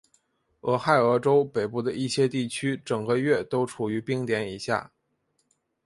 [0.61, 4.91] 俄亥俄州北部的一些地区整个月都处于冰点以下。